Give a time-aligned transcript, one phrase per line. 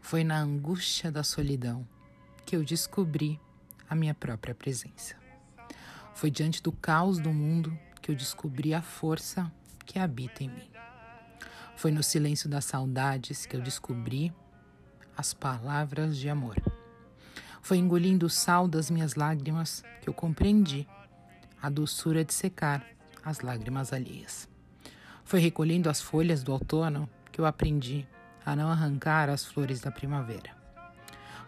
[0.00, 1.86] Foi na angústia da solidão
[2.46, 3.40] que eu descobri
[3.88, 5.16] a minha própria presença.
[6.14, 9.50] Foi diante do caos do mundo que eu descobri a força
[9.84, 10.70] que habita em mim.
[11.76, 14.32] Foi no silêncio das saudades que eu descobri
[15.16, 16.56] as palavras de amor.
[17.60, 20.86] Foi engolindo o sal das minhas lágrimas que eu compreendi
[21.60, 22.86] a doçura de secar
[23.24, 24.48] as lágrimas alheias.
[25.24, 28.06] Foi recolhendo as folhas do outono que eu aprendi
[28.44, 30.50] a não arrancar as flores da primavera.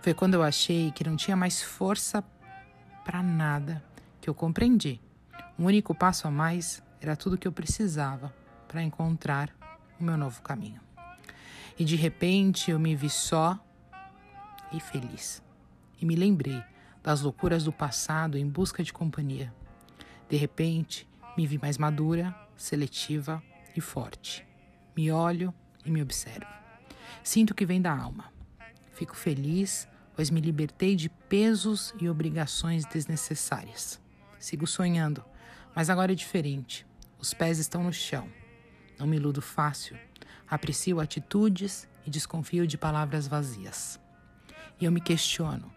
[0.01, 2.25] Foi quando eu achei que não tinha mais força
[3.05, 3.83] para nada
[4.21, 5.01] que eu compreendi.
[5.59, 8.35] Um único passo a mais era tudo que eu precisava
[8.69, 9.51] para encontrar
[9.99, 10.81] o meu novo caminho.
[11.79, 13.59] E de repente eu me vi só
[14.73, 15.43] e feliz.
[16.01, 16.63] E me lembrei
[17.03, 19.53] das loucuras do passado em busca de companhia.
[20.29, 23.43] De repente, me vi mais madura, seletiva
[23.77, 24.45] e forte.
[24.97, 25.55] Me olho
[25.85, 26.66] e me observo.
[27.23, 28.33] Sinto que vem da alma.
[28.93, 34.01] Fico feliz, pois me libertei de pesos e obrigações desnecessárias.
[34.39, 35.23] Sigo sonhando,
[35.75, 36.87] mas agora é diferente.
[37.19, 38.29] Os pés estão no chão.
[38.99, 39.99] Não me iludo fácil.
[40.49, 44.01] Aprecio atitudes e desconfio de palavras vazias.
[44.81, 45.71] E eu me questiono.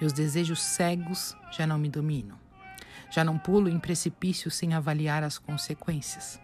[0.00, 2.38] Meus desejos cegos já não me dominam.
[3.10, 6.40] Já não pulo em precipícios sem avaliar as consequências.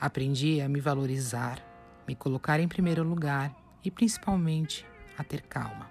[0.00, 1.58] Aprendi a me valorizar,
[2.06, 3.54] me colocar em primeiro lugar
[3.84, 5.90] e principalmente a ter calma.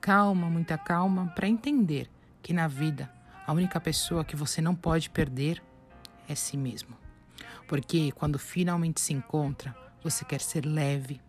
[0.00, 2.10] Calma, muita calma, para entender
[2.42, 3.10] que na vida
[3.46, 5.62] a única pessoa que você não pode perder
[6.28, 6.96] é si mesmo.
[7.68, 11.20] Porque quando finalmente se encontra, você quer ser leve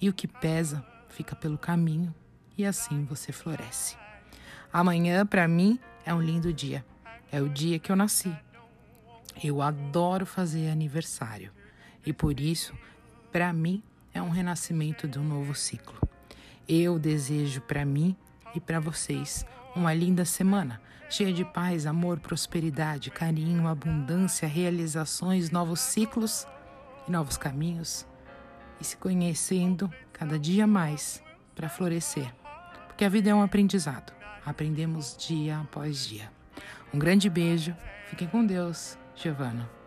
[0.00, 2.14] e o que pesa fica pelo caminho
[2.56, 3.96] e assim você floresce.
[4.72, 6.84] Amanhã, para mim, é um lindo dia.
[7.32, 8.34] É o dia que eu nasci.
[9.42, 11.52] Eu adoro fazer aniversário
[12.04, 12.74] e por isso,
[13.32, 15.98] para mim, é um renascimento de um novo ciclo.
[16.68, 18.16] Eu desejo para mim
[18.54, 25.80] e para vocês uma linda semana, cheia de paz, amor, prosperidade, carinho, abundância, realizações, novos
[25.80, 26.46] ciclos
[27.06, 28.06] e novos caminhos,
[28.80, 31.22] e se conhecendo cada dia mais
[31.54, 32.32] para florescer.
[32.86, 34.12] Porque a vida é um aprendizado.
[34.44, 36.30] Aprendemos dia após dia.
[36.92, 37.76] Um grande beijo.
[38.08, 39.79] Fiquem com Deus, Giovana.